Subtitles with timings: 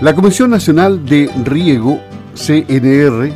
[0.00, 2.00] La Comisión Nacional de Riego,
[2.32, 3.30] CNR,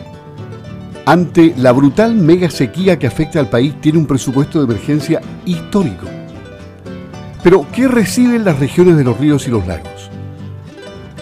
[1.04, 6.06] ante la brutal mega sequía que afecta al país, tiene un presupuesto de emergencia histórico.
[7.42, 10.10] Pero, ¿qué reciben las regiones de los ríos y los lagos?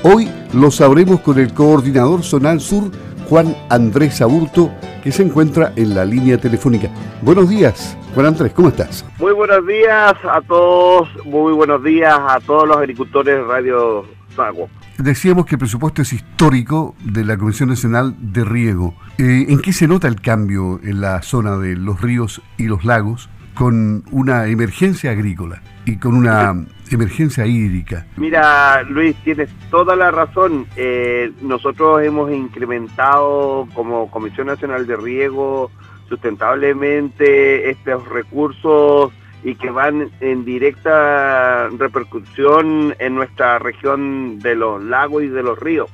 [0.05, 2.93] Hoy lo sabremos con el coordinador zonal sur,
[3.29, 4.71] Juan Andrés Aburto,
[5.03, 6.89] que se encuentra en la línea telefónica.
[7.21, 9.05] Buenos días, Juan Andrés, ¿cómo estás?
[9.19, 14.05] Muy buenos días a todos, muy buenos días a todos los agricultores de Radio
[14.37, 14.69] Sago.
[15.03, 18.95] Decíamos que el presupuesto es histórico de la Comisión Nacional de Riego.
[19.19, 22.85] Eh, ¿En qué se nota el cambio en la zona de los ríos y los
[22.85, 26.55] lagos con una emergencia agrícola y con una
[26.89, 28.07] emergencia hídrica?
[28.17, 30.69] Mira, Luis, tienes toda la razón.
[30.77, 35.73] Eh, nosotros hemos incrementado como Comisión Nacional de Riego
[36.09, 39.11] sustentablemente estos recursos
[39.45, 45.59] y que van en directa repercusión en nuestra región de los lagos y de los
[45.59, 45.91] ríos.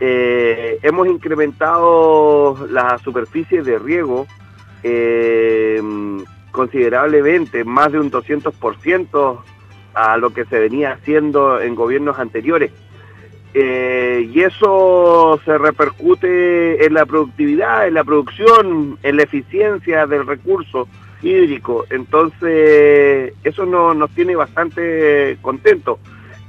[0.00, 4.28] Eh, hemos incrementado la superficie de riego
[4.84, 5.82] eh,
[6.52, 9.38] considerablemente, más de un 200%
[9.94, 12.70] a lo que se venía haciendo en gobiernos anteriores.
[13.54, 20.26] Eh, y eso se repercute en la productividad, en la producción, en la eficiencia del
[20.26, 20.86] recurso
[21.22, 21.84] hídrico.
[21.90, 25.98] Entonces, eso no, nos tiene bastante contentos.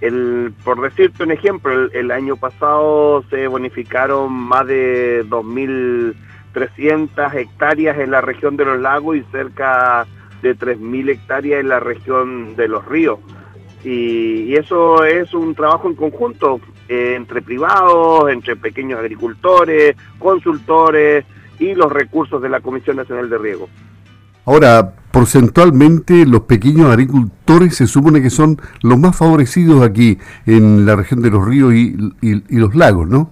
[0.01, 8.11] El, por decirte un ejemplo, el, año pasado se bonificaron más de 2.300 hectáreas en
[8.11, 10.07] la región de los lagos y cerca
[10.41, 13.19] de 3.000 hectáreas en la región de los ríos.
[13.83, 21.25] Y, eso es un trabajo en conjunto eh, entre privados, entre pequeños agricultores, consultores
[21.59, 23.67] y los recursos de la Comisión Nacional de Riego.
[24.45, 30.95] Ahora, porcentualmente los pequeños agricultores se supone que son los más favorecidos aquí en la
[30.95, 31.95] región de los ríos y,
[32.49, 33.31] los lagos, ¿no?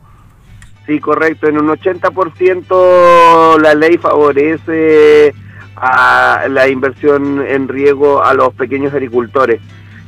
[0.85, 1.47] Sí, correcto.
[1.47, 5.33] En un 80% la ley favorece
[5.75, 9.61] a la inversión en riego a los pequeños agricultores.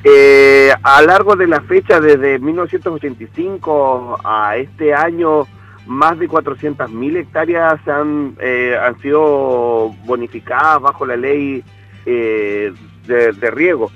[0.04, 5.46] Eh, a largo de la fecha, desde 1985 a este año,
[5.88, 11.64] más de 400.000 hectáreas han, eh, han sido bonificadas bajo la ley
[12.06, 12.74] eh,
[13.08, 13.92] de, riego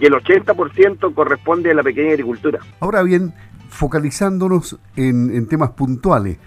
[0.00, 2.60] y el 80% corresponde a la pequeña agricultura.
[2.80, 3.34] Ahora bien,
[3.68, 6.38] focalizándonos en, temas puntuales,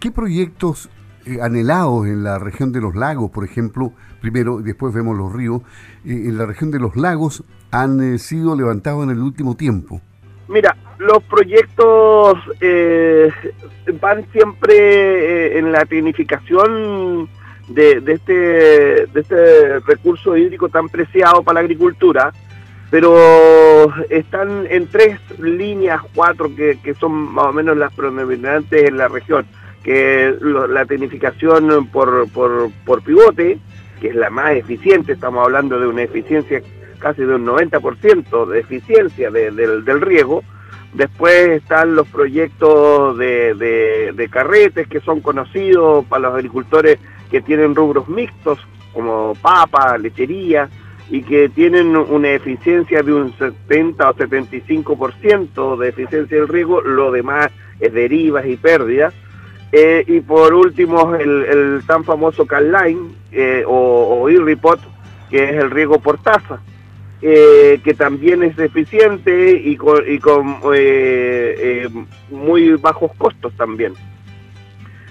[0.00, 0.88] ¿qué proyectos
[1.26, 5.32] eh, anhelados en la región de los lagos, por ejemplo, primero, y después vemos los
[5.32, 5.62] ríos,
[6.04, 10.00] en la región de los lagos han sido levantados en el último tiempo?
[10.48, 13.30] Mira, los proyectos eh,
[14.00, 17.28] van siempre eh, en la tecnificación
[17.68, 22.32] de, este, de este recurso hídrico tan preciado para la agricultura,
[22.90, 29.08] pero están en tres líneas, cuatro, que, son más o menos las predominantes en la
[29.08, 29.46] región,
[29.82, 33.58] que la tecnificación por, por pivote,
[34.00, 36.62] que es la más eficiente, estamos hablando de una eficiencia
[36.98, 40.42] casi de un 90% de eficiencia del, riego.
[40.94, 46.98] Después están los proyectos de, carretes que son conocidos para los agricultores
[47.30, 48.58] que tienen rubros mixtos
[48.92, 50.68] como papa, lechería
[51.10, 57.10] y que tienen una eficiencia de un 70 o 75% de eficiencia del riego, lo
[57.10, 57.50] demás
[57.80, 59.14] es derivas y pérdidas.
[59.72, 64.80] Eh, y por último, el, tan famoso Calline eh, o, Irripot,
[65.30, 66.60] que es el riego por taza.
[67.20, 70.04] Eh, que también es eficiente y con,
[70.72, 71.88] eh, eh,
[72.30, 73.94] muy bajos costos también.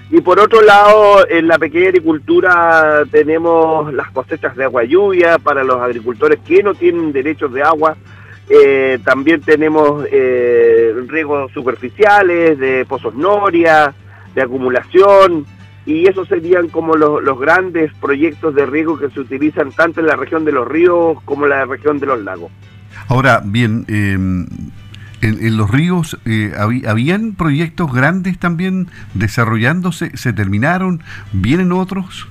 [0.10, 5.66] Y por otro lado, en la pequeña agricultura tenemos las cosechas de agua lluvia para
[5.66, 7.98] los agricultores que no tienen derechos de agua.
[9.04, 10.06] también tenemos
[11.10, 13.94] riegos superficiales de pozos noria,
[14.34, 15.46] de acumulación,
[15.88, 20.18] y esos serían como los, grandes proyectos de riego que se utilizan tanto en la
[20.18, 22.52] región de los ríos como en la región de los lagos.
[23.08, 24.46] Ahora, bien, em,
[25.22, 31.02] en, los ríos eh, habían proyectos grandes también desarrollándose, se terminaron,
[31.32, 32.28] vienen otros.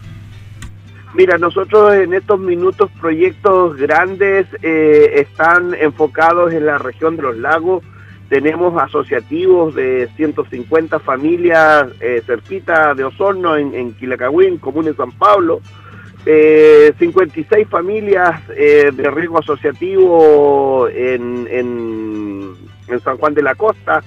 [1.15, 7.39] Mira, nosotros en estos minutos proyectos grandes eh, están enfocados en la región de los
[7.39, 7.83] lagos,
[8.29, 15.13] tenemos asociativos de 150 familias eh, cerquita de Osorno, en, en Quilacagüín, Común de San
[15.13, 15.61] Pablo,
[16.25, 22.57] 56 eh, familias eh, de riesgo asociativo en, en,
[23.05, 24.03] San Juan de la Costa,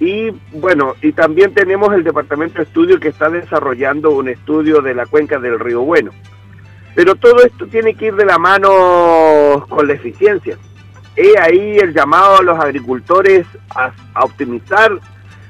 [0.00, 4.94] y bueno, y también tenemos el Departamento de Estudio que está desarrollando un estudio de
[4.94, 6.10] la cuenca del Río Bueno.
[6.94, 10.58] Pero todo esto tiene que ir de la mano con la eficiencia.
[11.16, 13.92] He ahí el llamado a los agricultores a,
[14.22, 14.98] optimizar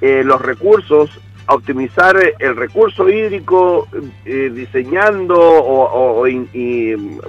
[0.00, 3.86] eh, los recursos, a optimizar el recurso hídrico,
[4.24, 6.26] eh, diseñando o,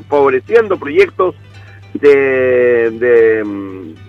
[0.10, 1.36] favoreciendo proyectos
[1.94, 3.44] de,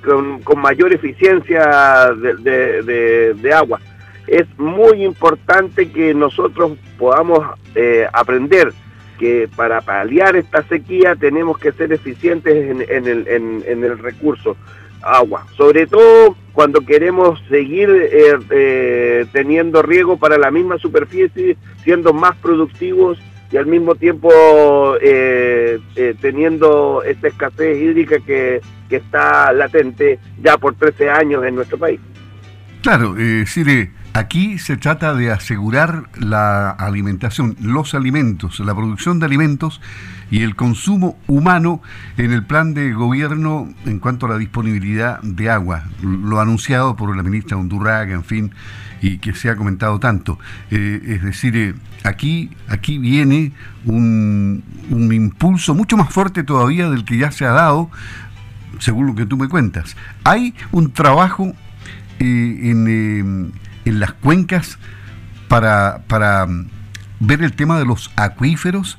[0.02, 3.80] con, mayor eficiencia de, agua.
[4.26, 7.40] Es muy importante que nosotros podamos
[7.74, 8.72] eh, aprender
[9.18, 12.54] que para paliar esta sequía tenemos que ser eficientes
[12.88, 14.56] en, el, en el recurso
[15.04, 22.12] agua, sobre todo cuando queremos seguir eh, eh, teniendo riego para la misma superficie, siendo
[22.12, 23.18] más productivos
[23.52, 24.30] y al mismo tiempo
[25.00, 25.78] eh,
[26.20, 32.00] teniendo esta escasez hídrica que, que, está latente ya por 13 años en nuestro país.
[32.82, 39.26] Claro, eh, Sire, aquí se trata de asegurar la alimentación, los alimentos, la producción de
[39.26, 39.80] alimentos
[40.30, 41.82] y el consumo humano
[42.16, 47.14] en el plan de gobierno en cuanto a la disponibilidad de agua, lo anunciado por
[47.14, 48.52] la ministra Undurraga, en fin,
[49.02, 50.38] y que se ha comentado tanto.
[50.70, 51.74] Eh, es decir, eh,
[52.04, 53.52] aquí, aquí viene
[53.84, 57.90] un, un impulso mucho más fuerte todavía del que ya se ha dado,
[58.78, 59.96] según lo que tú me cuentas.
[60.22, 61.52] Hay un trabajo
[62.18, 63.52] en, em,
[63.84, 64.78] en, las cuencas
[65.48, 66.68] para, para mm,
[67.20, 68.98] ver el tema de los acuíferos?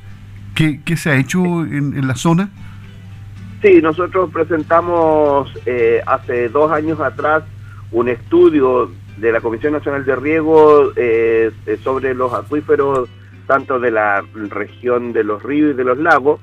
[0.56, 2.50] ¿Qué, se ha hecho en, la zona?
[3.62, 7.44] Sí, nosotros presentamos eh, hace dos años atrás
[7.92, 11.52] un estudio de la Comisión Nacional de Riego eh,
[11.84, 13.10] sobre los acuíferos
[13.48, 16.40] tanto de la región de los ríos y de los lagos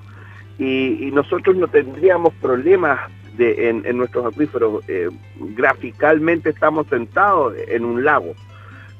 [0.59, 3.01] y, y nosotros no tendríamos problemas
[3.39, 4.85] en, nuestros acuíferos.
[4.89, 8.35] Eh, graficalmente estamos sentados en un lago,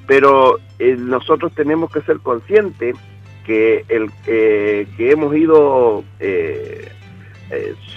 [0.07, 2.97] pero eh, nosotros tenemos que ser conscientes
[3.45, 6.89] que, el, que hemos ido eh,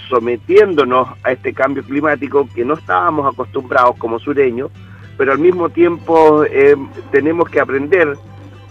[0.08, 4.70] sometiéndonos a este cambio climático que no estábamos acostumbrados como sureños,
[5.16, 6.44] pero al mismo tiempo
[7.10, 8.18] tenemos que aprender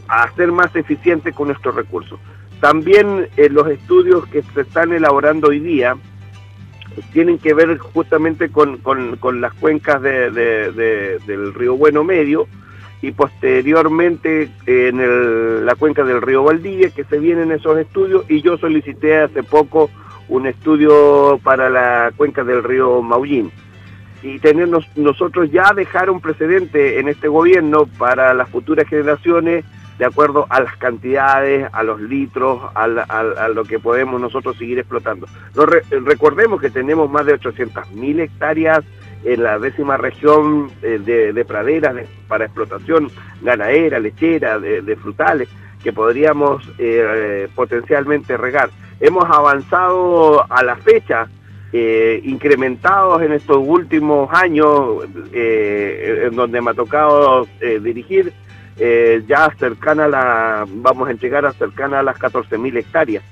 [0.08, 2.20] a ser más eficientes con nuestros recursos.
[2.60, 5.96] También los estudios que se están elaborando hoy día,
[7.14, 10.32] tienen que ver justamente con, con, las cuencas de,
[11.26, 12.48] del río Bueno Medio
[13.02, 18.58] y posteriormente en la cuenca del río Valdivia, que se vienen esos estudios, y yo
[18.58, 19.90] solicité hace poco
[20.28, 23.52] un estudio para la cuenca del río Maullín.
[24.24, 29.66] Y tenernos, nosotros ya dejar un precedente en este gobierno para las futuras generaciones
[29.98, 35.28] de acuerdo a las cantidades, a los litros, a, lo que podemos nosotros seguir explotando.
[36.04, 38.84] recordemos que tenemos más de 800.000 hectáreas
[39.24, 41.00] en la décima región eh,
[41.34, 41.96] de, praderas
[42.28, 43.10] para explotación
[43.42, 45.50] ganadera, lechera, de, frutales,
[45.84, 48.70] que podríamos eh, potencialmente regar.
[49.00, 51.28] Hemos avanzado a la fecha,
[51.74, 55.04] eh, incrementados en estos últimos años,
[55.34, 57.48] en donde me ha tocado
[57.82, 58.32] dirigir,
[58.78, 63.24] eh, ya cercana a la, vamos a llegar a cercana a las 14.000 hectáreas,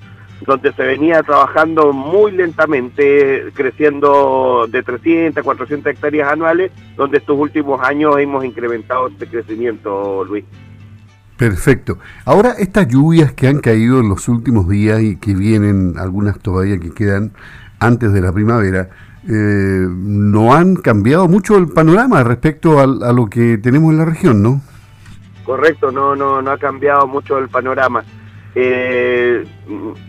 [0.46, 7.38] donde se venía trabajando muy lentamente, creciendo de 300 a 400 hectáreas anuales, donde estos
[7.38, 10.46] últimos años hemos incrementado este crecimiento, Luis.
[11.38, 11.98] Perfecto.
[12.26, 16.78] Ahora, estas lluvias que han caído en los últimos días y que vienen, algunas todavía
[16.78, 17.34] que quedan
[17.80, 18.90] antes de la primavera,
[19.28, 24.42] eh, no han cambiado mucho el panorama respecto a lo que tenemos en la región,
[24.42, 24.62] ¿no?
[25.44, 28.04] Correcto, no, no, no ha cambiado mucho el panorama.
[28.56, 29.44] Eh,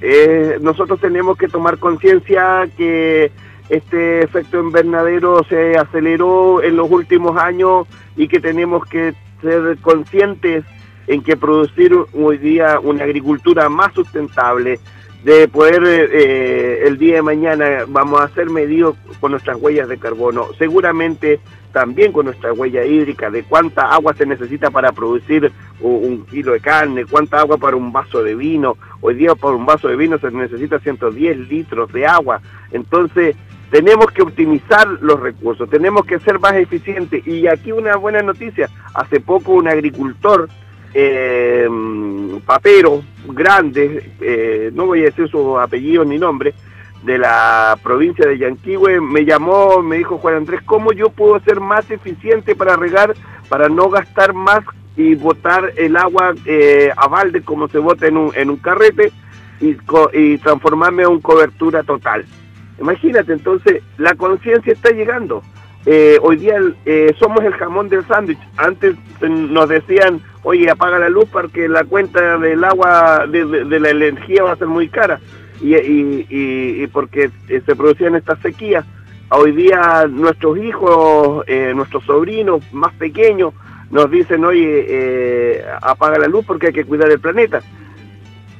[0.02, 3.32] eh, nosotros tenemos que tomar conciencia que
[3.68, 7.86] este efecto invernadero se aceleró en los últimos años
[8.16, 10.64] y que tenemos que ser conscientes
[11.06, 14.78] en que producir hoy día una agricultura más sustentable,
[15.24, 19.96] de poder eh, el día de mañana vamos a ser medidos con nuestras huellas de
[19.96, 20.48] carbono.
[20.58, 21.40] Seguramente
[21.72, 25.50] también con nuestra huella hídrica, de cuánta agua se necesita para producir
[25.80, 28.76] un, kilo de carne, cuánta agua para un vaso de vino.
[29.00, 32.40] Hoy día por un vaso de vino se necesita 110 litros de agua.
[32.70, 33.34] Entonces,
[33.70, 37.26] tenemos que optimizar los recursos, tenemos que ser más eficientes.
[37.26, 40.48] Y aquí una buena noticia, hace poco un agricultor
[40.94, 41.68] eh,
[42.46, 46.54] papero grande, eh, no voy a decir su apellido ni nombre,
[47.02, 51.60] de la provincia de Yanquihue, me llamó, me dijo Juan Andrés, ¿cómo yo puedo ser
[51.60, 53.14] más eficiente para regar,
[53.48, 54.60] para no gastar más
[54.96, 59.12] y botar el agua eh, a balde como se bota en un, en un carrete
[59.60, 59.76] y,
[60.14, 62.24] y transformarme en cobertura total?
[62.80, 65.42] Imagínate, entonces la conciencia está llegando.
[65.86, 68.38] Eh, hoy día eh, somos el jamón del sándwich.
[68.56, 74.44] Antes nos decían, oye, apaga la luz porque la cuenta del agua, de, la energía
[74.44, 75.20] va a ser muy cara.
[75.60, 78.84] Y, y, porque eh, se producían estas sequías.
[79.30, 83.54] Hoy día nuestros hijos, nuestros sobrinos más pequeños,
[83.94, 87.60] nos dicen, oye, eh, apaga la luz porque hay que cuidar el planeta.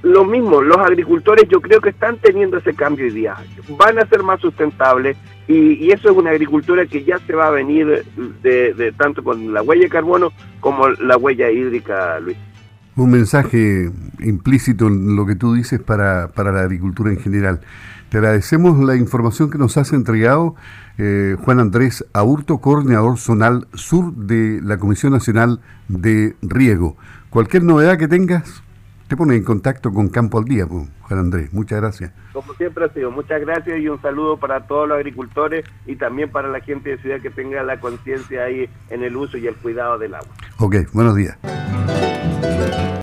[0.03, 3.35] Lo mismo, los agricultores yo creo que están teniendo ese cambio hoy día.
[3.71, 7.51] Van a ser más sustentables y, eso es una agricultura que ya se va a
[7.51, 8.05] venir
[8.43, 12.37] de, tanto con la huella de carbono como la huella hídrica, Luis.
[12.97, 17.61] Un mensaje implícito en lo que tú dices para, para la agricultura en general.
[18.09, 20.55] Te agradecemos la información que nos has entregado,
[20.99, 26.97] eh, Juan Andrés Aurto, coordinador zonal sur de la Comisión Nacional de Riego.
[27.31, 28.63] Cualquier novedad que tengas,
[29.09, 31.53] te pone en contacto con Campo al Día, pues, Juan Andrés.
[31.53, 32.13] Muchas gracias.
[32.33, 36.31] Como siempre ha sido, muchas gracias y un saludo para todos los agricultores y también
[36.31, 39.55] para la gente de ciudad que tenga la conciencia ahí en el uso y el
[39.57, 40.31] cuidado del agua.
[40.59, 41.39] Ok, buenos días.